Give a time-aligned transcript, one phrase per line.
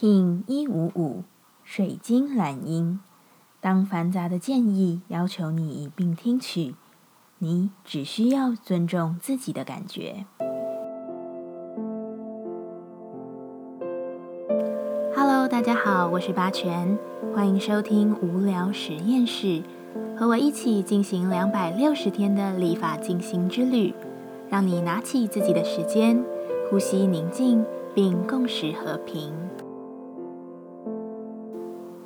[0.00, 1.24] King 一五五
[1.64, 3.00] 水晶蓝音。
[3.60, 6.76] 当繁杂的建议要求你一并听取，
[7.38, 10.24] 你只需要尊重自己的感觉。
[15.16, 16.96] Hello，大家好，我是八全，
[17.34, 19.64] 欢迎收听无聊实验室，
[20.16, 23.92] 和我一起进行两百六十天的立法进行之旅，
[24.48, 26.24] 让你拿起自己的时间，
[26.70, 27.66] 呼吸宁静。
[27.94, 29.47] 并共识和平。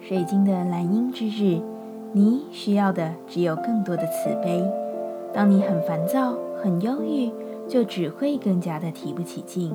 [0.09, 1.63] 水晶的蓝鹰之日，
[2.13, 4.61] 你需要的只有更多的慈悲。
[5.33, 7.31] 当你很烦躁、很忧郁，
[7.69, 9.73] 就只会更加的提不起劲。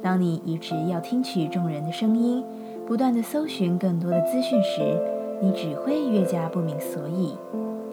[0.00, 2.44] 当你一直要听取众人的声音，
[2.86, 5.02] 不断的搜寻更多的资讯时，
[5.42, 7.34] 你只会越加不明所以。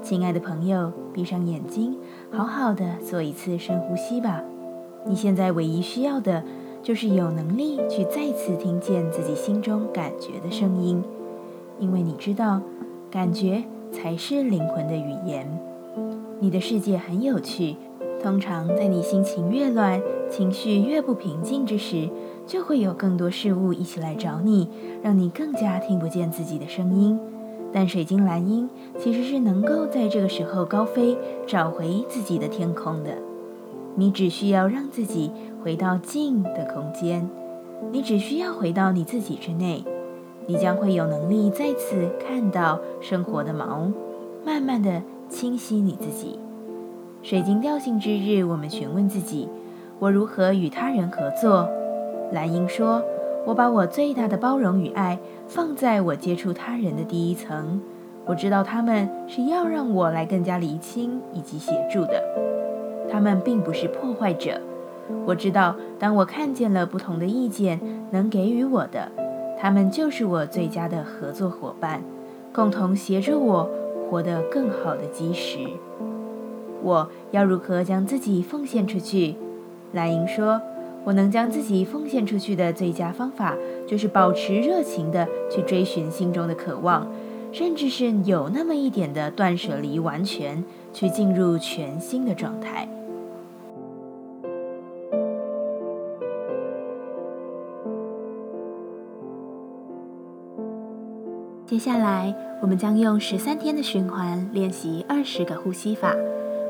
[0.03, 1.97] 亲爱的朋友，闭上眼睛，
[2.29, 4.43] 好好的做一次深呼吸吧。
[5.05, 6.43] 你现在唯一需要的。
[6.83, 11.01] 就是有能力去再次听见自己心中感觉的声音，
[11.83, 12.61] 因为你知道，
[13.11, 15.45] 感觉才是灵魂的语言。
[16.39, 17.75] 你的世界很有趣，
[18.23, 22.09] 通常在你心情越乱、情绪越不平静之时，
[22.47, 24.69] 就会有更多事物一起来找你，
[25.01, 27.19] 让你更加听不见自己的声音。
[27.73, 33.17] 但水晶蓝鹰其实是能够在这个时候高飞，找回自己的天空的。
[33.95, 35.29] 你只需要让自己。
[35.63, 37.29] 回到静的空间，
[37.89, 39.81] 你只需要回到你自己之内，
[40.47, 43.91] 你将会有能力再次看到生活的毛，
[44.45, 46.39] 慢慢的清晰你自己。
[47.21, 49.47] 水晶调性之日，我们询问自己：
[49.99, 51.69] 我如何与他人合作？
[52.31, 53.01] 蓝英说：
[53.45, 57.79] 我把我最大的包容与爱放在我接触他人的第一层，
[58.25, 62.21] 我知道他们是要让我来更加厘清以及协助的，
[63.09, 64.59] 他们并不是破坏者。
[65.25, 67.79] 我知道，当我看见了不同的意见
[68.11, 69.11] 能给予我的，
[69.63, 72.03] 他们就是我最佳的合作伙伴，
[72.51, 73.71] 共同协助我
[74.09, 75.59] 活得更好的基石。
[76.81, 79.35] 我要如何将自己奉献出去？
[79.93, 80.61] 蓝莹说
[81.05, 83.55] ：“我能将自己奉献出去的最佳方法，
[83.87, 87.07] 就是保持热情的去追寻心中的渴望，
[87.53, 92.85] 甚至是有那么一点的断舍离，完全去进入全新的状态。”
[101.73, 106.15] 接下来，我们将用十三天的循环练习二十个呼吸法。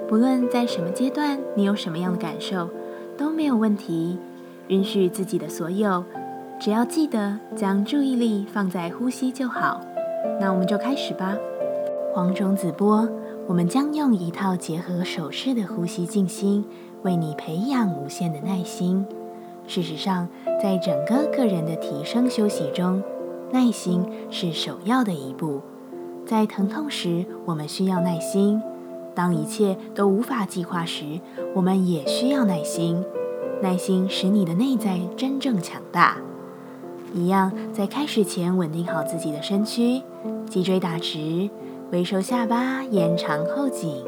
[0.07, 2.69] 不论在什么阶段，你有什么样的感受，
[3.17, 4.17] 都没有问题。
[4.69, 6.05] 允许自己的所有，
[6.57, 9.81] 只要记得将注意力放在呼吸就好。
[10.39, 11.35] 那我们就开始吧。
[12.13, 13.05] 黄种子波，
[13.45, 16.63] 我们将用一套结合手势的呼吸静心，
[17.01, 19.05] 为你培养无限的耐心。
[19.67, 20.29] 事实上，
[20.61, 23.03] 在整个个人的提升休息中，
[23.53, 25.61] 耐心是首要的一步，
[26.25, 28.59] 在疼痛时，我们需要耐心；
[29.13, 31.19] 当一切都无法计划时，
[31.53, 33.05] 我们也需要耐心。
[33.61, 36.17] 耐心使你的内在真正强大。
[37.13, 40.01] 一样，在开始前稳定好自己的身躯，
[40.49, 41.47] 脊椎打直，
[41.91, 44.03] 微收下巴，延长后颈。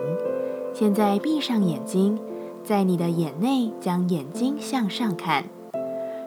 [0.74, 2.18] 现在闭上眼睛，
[2.64, 5.44] 在你的眼内将眼睛向上看，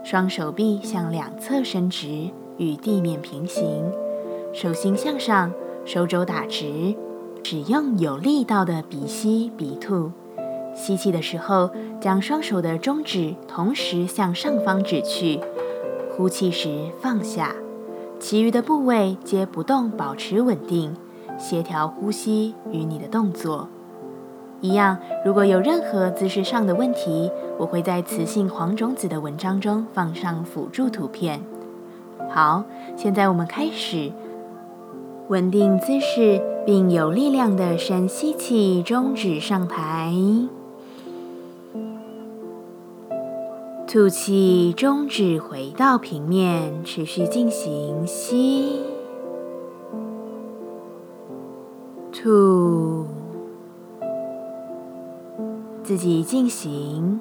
[0.04, 2.30] 双手臂向两侧伸直。
[2.58, 3.90] 与地面平行，
[4.52, 5.50] 手心向上，
[5.84, 6.94] 手肘打直，
[7.42, 10.12] 使用有力道的鼻吸鼻吐。
[10.74, 11.70] 吸气的时候，
[12.00, 15.40] 将双手的中指同时向上方指去；
[16.14, 17.54] 呼气时放下，
[18.20, 20.94] 其余的部位皆不动，保持稳定，
[21.38, 23.68] 协调呼吸与你的动作。
[24.60, 31.40] 一样，如果有任何姿势上的问题，我会在雌性黄种子的文章中放上辅助图片。
[32.30, 32.64] 好，
[32.96, 34.12] 现在我们开始
[35.28, 40.48] 稳定姿势，并有力量的深吸气，中指上抬；
[43.86, 48.82] 吐气，中指回到平面，持续进行吸、
[52.12, 53.06] 吐，
[55.82, 57.20] 自己进行。